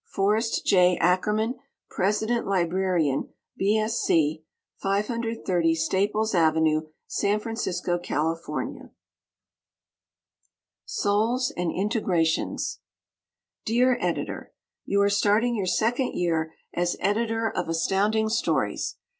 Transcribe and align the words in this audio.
Forrest 0.07 0.65
J. 0.65 0.97
Ackerman, 0.97 1.59
President 1.91 2.47
Librarian, 2.47 3.29
B. 3.55 3.77
S. 3.77 4.01
C., 4.01 4.43
530 4.77 5.75
Staples 5.75 6.33
Avenue, 6.33 6.87
San 7.05 7.39
Francisco, 7.39 7.99
Cal. 7.99 8.35
Souls 10.85 11.53
and 11.55 11.71
Integrations 11.71 12.79
Dear 13.63 13.95
Editor: 14.01 14.51
You 14.85 15.03
are 15.03 15.07
starting 15.11 15.55
your 15.55 15.67
second 15.67 16.15
year 16.15 16.51
as 16.73 16.97
Editor 16.99 17.47
of 17.47 17.69
Astounding 17.69 18.29
Stories. 18.29 18.95